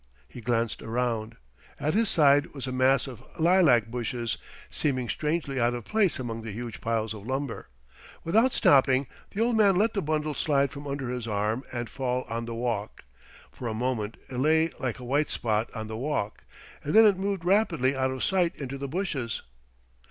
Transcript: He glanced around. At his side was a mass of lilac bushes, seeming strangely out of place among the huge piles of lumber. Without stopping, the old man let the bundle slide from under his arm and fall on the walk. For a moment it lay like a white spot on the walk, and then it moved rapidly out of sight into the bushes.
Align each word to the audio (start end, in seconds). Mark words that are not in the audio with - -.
He 0.27 0.41
glanced 0.41 0.81
around. 0.81 1.35
At 1.79 1.93
his 1.93 2.09
side 2.09 2.55
was 2.55 2.65
a 2.65 2.71
mass 2.71 3.05
of 3.05 3.23
lilac 3.37 3.85
bushes, 3.91 4.39
seeming 4.71 5.07
strangely 5.07 5.59
out 5.59 5.75
of 5.75 5.85
place 5.85 6.17
among 6.17 6.41
the 6.41 6.51
huge 6.51 6.81
piles 6.81 7.13
of 7.13 7.27
lumber. 7.27 7.69
Without 8.23 8.51
stopping, 8.51 9.05
the 9.29 9.41
old 9.41 9.55
man 9.55 9.75
let 9.75 9.93
the 9.93 10.01
bundle 10.01 10.33
slide 10.33 10.71
from 10.71 10.87
under 10.87 11.11
his 11.11 11.27
arm 11.27 11.63
and 11.71 11.87
fall 11.87 12.23
on 12.29 12.45
the 12.45 12.55
walk. 12.55 13.03
For 13.51 13.67
a 13.67 13.75
moment 13.75 14.17
it 14.27 14.37
lay 14.37 14.71
like 14.79 14.97
a 14.97 15.03
white 15.05 15.29
spot 15.29 15.69
on 15.75 15.87
the 15.87 15.97
walk, 15.97 16.45
and 16.83 16.95
then 16.95 17.05
it 17.05 17.17
moved 17.19 17.45
rapidly 17.45 17.95
out 17.95 18.09
of 18.09 18.23
sight 18.23 18.55
into 18.55 18.79
the 18.79 18.87
bushes. 18.87 19.43